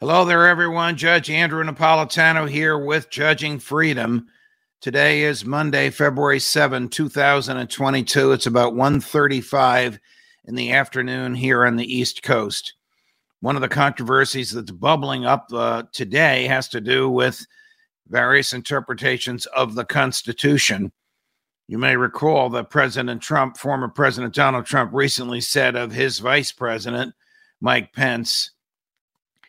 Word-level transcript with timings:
Hello 0.00 0.24
there, 0.24 0.46
everyone. 0.46 0.96
Judge 0.96 1.28
Andrew 1.28 1.64
Napolitano 1.64 2.48
here 2.48 2.78
with 2.78 3.10
Judging 3.10 3.58
Freedom. 3.58 4.28
Today 4.80 5.22
is 5.22 5.44
Monday, 5.44 5.90
February 5.90 6.38
7, 6.38 6.88
2022. 6.88 8.30
It's 8.30 8.46
about 8.46 8.74
1.35 8.74 9.98
in 10.44 10.54
the 10.54 10.70
afternoon 10.70 11.34
here 11.34 11.66
on 11.66 11.74
the 11.74 11.92
East 11.92 12.22
Coast. 12.22 12.74
One 13.40 13.56
of 13.56 13.60
the 13.60 13.68
controversies 13.68 14.52
that's 14.52 14.70
bubbling 14.70 15.26
up 15.26 15.48
uh, 15.52 15.82
today 15.92 16.44
has 16.44 16.68
to 16.68 16.80
do 16.80 17.10
with 17.10 17.44
various 18.06 18.52
interpretations 18.52 19.46
of 19.46 19.74
the 19.74 19.84
Constitution. 19.84 20.92
You 21.66 21.78
may 21.78 21.96
recall 21.96 22.50
that 22.50 22.70
President 22.70 23.20
Trump, 23.20 23.56
former 23.56 23.88
President 23.88 24.32
Donald 24.32 24.64
Trump, 24.64 24.92
recently 24.94 25.40
said 25.40 25.74
of 25.74 25.90
his 25.90 26.20
vice 26.20 26.52
president, 26.52 27.14
Mike 27.60 27.92
Pence, 27.92 28.52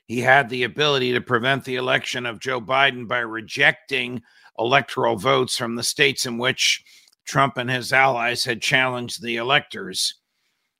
he 0.09 0.21
had 0.21 0.49
the 0.49 0.63
ability 0.63 1.13
to 1.13 1.21
prevent 1.21 1.63
the 1.63 1.75
election 1.75 2.25
of 2.25 2.39
Joe 2.39 2.59
Biden 2.59 3.07
by 3.07 3.19
rejecting 3.19 4.23
electoral 4.57 5.15
votes 5.15 5.55
from 5.55 5.75
the 5.75 5.83
states 5.83 6.25
in 6.25 6.39
which 6.39 6.83
Trump 7.27 7.57
and 7.57 7.69
his 7.69 7.93
allies 7.93 8.43
had 8.43 8.59
challenged 8.59 9.21
the 9.21 9.37
electors. 9.37 10.15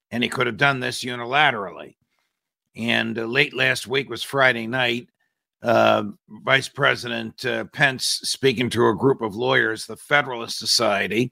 And 0.10 0.24
he 0.24 0.30
could 0.30 0.48
have 0.48 0.58
done 0.58 0.80
this 0.80 1.04
unilaterally. 1.04 1.94
And 2.76 3.20
uh, 3.20 3.26
late 3.26 3.54
last 3.54 3.86
week 3.86 4.10
was 4.10 4.24
Friday 4.24 4.66
night. 4.66 5.10
Uh, 5.62 6.06
Vice 6.28 6.68
President 6.68 7.46
uh, 7.46 7.66
Pence 7.66 8.22
speaking 8.24 8.72
to 8.72 8.88
a 8.88 8.96
group 8.96 9.22
of 9.22 9.36
lawyers, 9.36 9.86
the 9.86 9.96
Federalist 9.96 10.58
Society, 10.58 11.32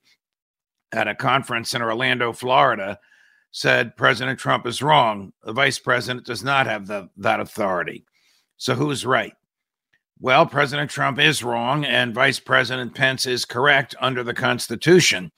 at 0.92 1.08
a 1.08 1.16
conference 1.16 1.74
in 1.74 1.82
Orlando, 1.82 2.32
Florida, 2.32 3.00
said 3.52 3.96
President 3.98 4.40
Trump 4.40 4.66
is 4.68 4.82
wrong. 4.82 5.34
The 5.44 5.54
vice 5.54 5.80
president 5.80 6.26
does 6.26 6.44
not 6.44 6.68
have 6.68 6.88
the, 6.88 7.10
that 7.18 7.40
authority. 7.40 8.06
So 8.58 8.76
who's 8.76 9.06
right? 9.06 9.34
Well, 10.20 10.46
President 10.46 10.90
Trump 10.90 11.20
is 11.20 11.44
wrong, 11.44 11.86
and 11.86 12.14
Vice 12.14 12.40
President 12.40 12.96
Pence 12.96 13.28
is 13.28 13.46
correct 13.46 13.96
under 14.00 14.24
the 14.24 14.34
Constitution. 14.34 15.32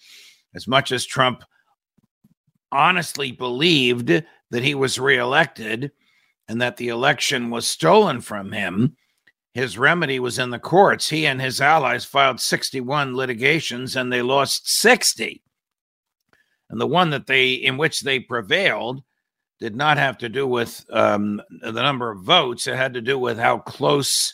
As 0.56 0.68
much 0.68 0.92
as 0.92 1.06
Trump 1.06 1.44
honestly 2.72 3.32
believed 3.32 4.24
that 4.52 4.64
he 4.64 4.76
was 4.76 5.00
reelected 5.00 5.92
and 6.48 6.62
that 6.62 6.78
the 6.78 6.88
election 6.88 7.50
was 7.50 7.68
stolen 7.68 8.22
from 8.22 8.52
him, 8.52 8.96
his 9.54 9.78
remedy 9.78 10.20
was 10.20 10.40
in 10.40 10.50
the 10.50 10.60
courts. 10.60 11.10
He 11.10 11.28
and 11.28 11.42
his 11.42 11.60
allies 11.60 12.06
filed 12.06 12.40
61 12.40 13.16
litigations 13.16 13.96
and 13.96 14.12
they 14.12 14.22
lost 14.22 14.70
60 14.70 15.44
and 16.70 16.80
the 16.80 16.88
one 16.88 17.10
that 17.10 17.28
they 17.28 17.54
in 17.54 17.78
which 17.78 18.02
they 18.02 18.20
prevailed 18.20 19.04
did 19.60 19.76
not 19.76 19.98
have 19.98 20.18
to 20.20 20.30
do 20.30 20.48
with 20.48 20.86
um, 20.92 21.42
the 21.62 21.72
number 21.72 22.12
of 22.12 22.22
votes. 22.22 22.68
It 22.68 22.76
had 22.76 22.94
to 22.94 23.02
do 23.02 23.20
with 23.20 23.38
how 23.38 23.60
close 23.60 24.34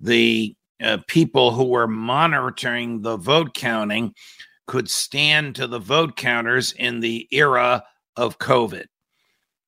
the 0.00 0.54
uh, 0.82 0.98
people 1.06 1.52
who 1.52 1.64
were 1.64 1.86
monitoring 1.86 3.00
the 3.00 3.16
vote 3.16 3.54
counting 3.54 4.14
could 4.66 4.88
stand 4.88 5.54
to 5.56 5.66
the 5.66 5.78
vote 5.78 6.16
counters 6.16 6.72
in 6.72 7.00
the 7.00 7.26
era 7.30 7.82
of 8.16 8.38
COVID. 8.38 8.84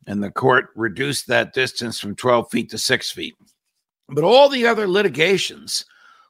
And 0.07 0.23
the 0.23 0.31
court 0.31 0.71
reduced 0.75 1.27
that 1.29 1.55
distance 1.55 1.99
from 1.99 2.17
12 2.17 2.51
feet 2.51 2.71
to 2.71 2.79
six 2.79 3.11
feet. 3.11 3.35
But 4.09 4.25
all 4.25 4.49
the 4.49 4.67
other 4.67 4.87
litigations, 4.87 5.85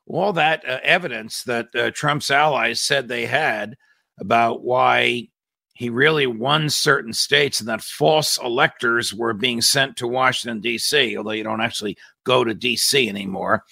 all 0.07 0.33
that 0.35 0.67
uh, 0.69 0.79
evidence 0.83 1.43
that 1.45 1.69
uh, 1.75 1.91
Trump's 1.93 2.31
allies 2.31 2.81
said 2.81 3.09
they 3.09 3.27
had 3.27 3.77
about 4.19 4.63
why 4.63 5.29
he 5.75 5.89
really 5.89 6.27
won 6.27 6.69
certain 6.69 7.13
states 7.13 7.61
and 7.61 7.69
that 7.69 7.83
false 7.83 8.39
electors 8.39 9.15
were 9.15 9.33
being 9.33 9.63
sent 9.63 9.97
to 9.97 10.07
Washington, 10.07 10.61
D.C., 10.61 11.17
although 11.17 11.31
you 11.31 11.45
don't 11.45 11.63
actually 11.63 11.97
go 12.25 12.45
to 12.45 12.55
D.C. 12.55 13.09
anymore. 13.09 13.65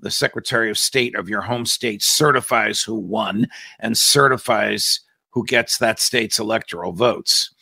The 0.00 0.10
Secretary 0.10 0.70
of 0.70 0.78
State 0.78 1.16
of 1.16 1.28
your 1.28 1.42
home 1.42 1.66
state 1.66 2.02
certifies 2.02 2.82
who 2.82 2.94
won 2.94 3.48
and 3.80 3.98
certifies 3.98 5.00
who 5.30 5.44
gets 5.44 5.78
that 5.78 5.98
state's 5.98 6.38
electoral 6.38 6.92
votes. 6.92 7.52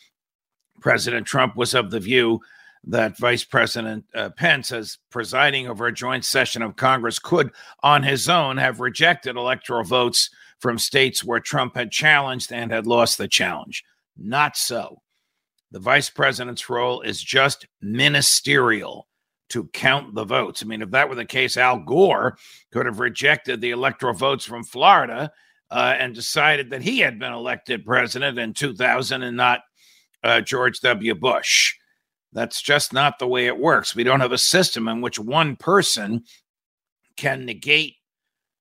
President 0.79 1.25
Trump 1.25 1.55
was 1.55 1.73
of 1.73 1.89
the 1.89 1.99
view 1.99 2.39
that 2.83 3.17
Vice 3.17 3.43
President 3.43 4.05
uh, 4.13 4.29
Pence, 4.29 4.71
as 4.71 4.99
presiding 5.09 5.67
over 5.67 5.87
a 5.87 5.93
joint 5.93 6.23
session 6.23 6.61
of 6.61 6.75
Congress, 6.75 7.17
could 7.17 7.51
on 7.81 8.03
his 8.03 8.29
own 8.29 8.57
have 8.57 8.79
rejected 8.79 9.35
electoral 9.35 9.83
votes 9.83 10.29
from 10.59 10.77
states 10.77 11.23
where 11.23 11.39
Trump 11.39 11.75
had 11.75 11.91
challenged 11.91 12.51
and 12.51 12.71
had 12.71 12.87
lost 12.87 13.17
the 13.17 13.27
challenge. 13.27 13.83
Not 14.17 14.57
so. 14.57 15.01
The 15.71 15.79
vice 15.79 16.09
president's 16.09 16.69
role 16.69 17.01
is 17.01 17.21
just 17.21 17.67
ministerial 17.81 19.07
to 19.49 19.65
count 19.73 20.15
the 20.15 20.25
votes. 20.25 20.61
I 20.61 20.65
mean, 20.65 20.81
if 20.81 20.91
that 20.91 21.09
were 21.09 21.15
the 21.15 21.25
case, 21.25 21.57
Al 21.57 21.79
Gore 21.79 22.37
could 22.71 22.85
have 22.85 22.99
rejected 22.99 23.61
the 23.61 23.71
electoral 23.71 24.13
votes 24.13 24.45
from 24.45 24.63
Florida 24.63 25.31
uh, 25.69 25.95
and 25.97 26.15
decided 26.15 26.69
that 26.69 26.81
he 26.81 26.99
had 26.99 27.19
been 27.19 27.33
elected 27.33 27.85
president 27.85 28.37
in 28.39 28.53
2000 28.53 29.23
and 29.23 29.37
not 29.37 29.61
uh, 30.23 30.41
George 30.41 30.79
W. 30.81 31.15
Bush. 31.15 31.75
That's 32.33 32.61
just 32.61 32.93
not 32.93 33.19
the 33.19 33.27
way 33.27 33.47
it 33.47 33.57
works. 33.57 33.95
We 33.95 34.03
don't 34.03 34.19
have 34.19 34.31
a 34.31 34.37
system 34.37 34.87
in 34.87 35.01
which 35.01 35.19
one 35.19 35.55
person 35.55 36.23
can 37.15 37.45
negate 37.45 37.95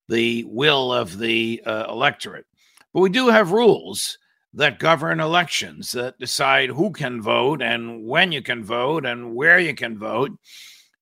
the 0.09 0.45
will 0.45 0.93
of 0.93 1.19
the 1.19 1.63
uh, 1.67 1.87
electorate. 1.89 2.47
But 2.93 3.01
we 3.01 3.11
do 3.11 3.29
have 3.29 3.53
rules 3.53 4.19
that 4.55 4.79
govern 4.79 5.21
elections 5.21 5.93
that 5.93 6.19
decide 6.19 6.71
who 6.71 6.91
can 6.91 7.21
vote 7.21 7.61
and 7.61 8.07
when 8.07 8.33
you 8.33 8.41
can 8.41 8.65
vote 8.65 9.05
and 9.05 9.35
where 9.35 9.59
you 9.59 9.75
can 9.75 9.99
vote 9.99 10.33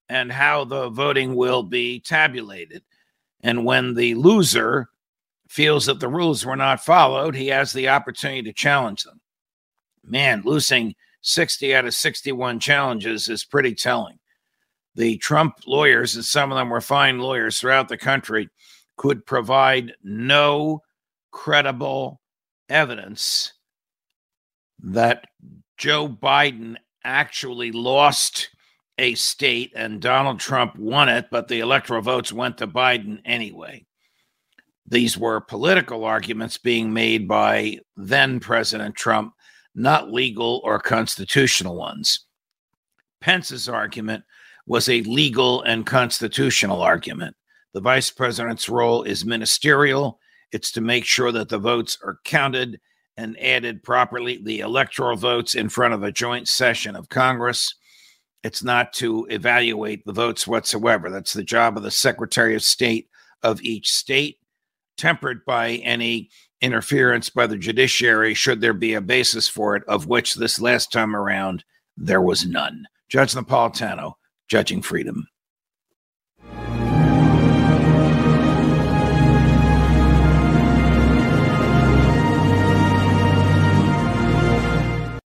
and 0.09 0.33
how 0.33 0.65
the 0.65 0.91
voting 0.91 1.35
will 1.35 1.63
be 1.63 2.01
tabulated. 2.01 2.83
And 3.43 3.65
when 3.65 3.95
the 3.95 4.15
loser 4.15 4.89
feels 5.49 5.87
that 5.87 6.01
the 6.01 6.09
rules 6.09 6.45
were 6.45 6.57
not 6.57 6.85
followed, 6.85 7.37
he 7.37 7.49
has 7.49 7.73
the 7.73 7.89
opportunity 7.89 8.43
to 8.43 8.53
challenge 8.53 9.05
them. 9.05 9.21
Man, 10.03 10.43
losing 10.45 10.95
60 11.21 11.75
out 11.75 11.85
of 11.85 11.95
61 11.95 12.61
challenges 12.61 13.29
is 13.29 13.45
pretty 13.45 13.75
telling. 13.75 14.19
The 14.97 15.17
Trump 15.19 15.55
lawyers, 15.67 16.15
and 16.15 16.25
some 16.25 16.53
of 16.53 16.59
them 16.59 16.71
were 16.71 16.81
fine 16.81 17.19
lawyers 17.19 17.59
throughout 17.59 17.89
the 17.89 17.97
country, 17.97 18.49
could 18.97 19.27
provide 19.27 19.93
no 20.03 20.81
credible 21.31 22.21
evidence 22.69 23.53
that 24.81 25.27
Joe 25.77 26.09
Biden 26.09 26.77
actually 27.05 27.73
lost 27.73 28.51
a 28.99 29.15
state 29.15 29.73
and 29.75 30.01
Donald 30.01 30.39
Trump 30.39 30.77
won 30.77 31.09
it, 31.09 31.27
but 31.31 31.49
the 31.49 31.61
electoral 31.61 32.03
votes 32.03 32.33
went 32.33 32.59
to 32.59 32.67
Biden 32.67 33.21
anyway. 33.25 33.85
These 34.87 35.19
were 35.19 35.41
political 35.41 36.05
arguments 36.05 36.59
being 36.59 36.93
made 36.93 37.27
by 37.27 37.79
then 37.97 38.39
President 38.39 38.95
Trump, 38.95 39.33
not 39.75 40.13
legal 40.13 40.61
or 40.63 40.79
constitutional 40.79 41.77
ones. 41.77 42.27
Pence's 43.21 43.69
argument 43.69 44.25
was 44.67 44.89
a 44.89 45.03
legal 45.03 45.63
and 45.63 45.87
constitutional 45.87 46.83
argument. 46.83 47.35
The 47.75 47.81
vice 47.81 48.11
president's 48.11 48.69
role 48.69 49.03
is 49.03 49.25
ministerial 49.25 50.19
it's 50.55 50.71
to 50.71 50.81
make 50.81 51.05
sure 51.05 51.33
that 51.33 51.49
the 51.49 51.59
votes 51.59 51.99
are 52.05 52.21
counted 52.25 52.81
and 53.17 53.37
added 53.41 53.83
properly, 53.83 54.41
the 54.41 54.61
electoral 54.61 55.17
votes 55.17 55.57
in 55.57 55.69
front 55.69 55.95
of 55.95 56.05
a 56.05 56.13
joint 56.13 56.47
session 56.47 56.95
of 56.95 57.09
Congress. 57.09 57.75
It's 58.45 58.63
not 58.63 58.93
to 58.95 59.27
evaluate 59.31 60.07
the 60.07 60.13
votes 60.13 60.47
whatsoever. 60.47 61.11
That's 61.11 61.33
the 61.33 61.43
job 61.43 61.77
of 61.77 61.83
the 61.83 61.91
Secretary 61.91 62.55
of 62.55 62.63
State 62.63 63.09
of 63.43 63.61
each 63.63 63.91
state, 63.91 64.39
tempered 64.97 65.45
by 65.45 65.73
any 65.83 66.31
interference 66.61 67.31
by 67.31 67.49
the 67.49 67.59
judiciary, 67.59 68.33
should 68.33 68.61
there 68.61 68.73
be 68.73 68.95
a 68.95 69.01
basis 69.01 69.49
for 69.49 69.75
it, 69.75 69.83
of 69.89 70.07
which 70.07 70.35
this 70.35 70.61
last 70.61 70.93
time 70.93 71.17
around 71.17 71.65
there 71.97 72.23
was 72.23 72.47
none. 72.47 72.87
Judge 73.09 73.35
Napolitano, 73.35 74.15
judging 74.47 74.83
freedom. 74.83 75.27